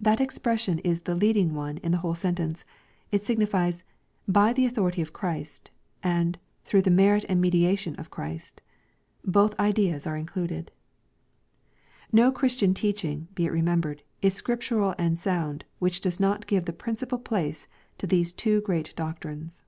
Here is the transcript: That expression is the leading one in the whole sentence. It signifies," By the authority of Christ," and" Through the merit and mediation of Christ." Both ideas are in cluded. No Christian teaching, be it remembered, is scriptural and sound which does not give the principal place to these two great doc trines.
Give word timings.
That 0.00 0.20
expression 0.20 0.80
is 0.80 1.02
the 1.02 1.14
leading 1.14 1.54
one 1.54 1.78
in 1.78 1.92
the 1.92 1.98
whole 1.98 2.16
sentence. 2.16 2.64
It 3.12 3.24
signifies," 3.24 3.84
By 4.40 4.52
the 4.52 4.66
authority 4.66 5.00
of 5.00 5.12
Christ," 5.12 5.70
and" 6.02 6.36
Through 6.64 6.82
the 6.82 6.90
merit 6.90 7.24
and 7.28 7.40
mediation 7.40 7.94
of 7.94 8.10
Christ." 8.10 8.62
Both 9.24 9.56
ideas 9.60 10.08
are 10.08 10.16
in 10.16 10.26
cluded. 10.26 10.72
No 12.10 12.32
Christian 12.32 12.74
teaching, 12.74 13.28
be 13.36 13.46
it 13.46 13.52
remembered, 13.52 14.02
is 14.20 14.34
scriptural 14.34 14.92
and 14.98 15.16
sound 15.16 15.64
which 15.78 16.00
does 16.00 16.18
not 16.18 16.48
give 16.48 16.64
the 16.64 16.72
principal 16.72 17.18
place 17.20 17.68
to 17.98 18.08
these 18.08 18.32
two 18.32 18.62
great 18.62 18.92
doc 18.96 19.20
trines. 19.20 19.62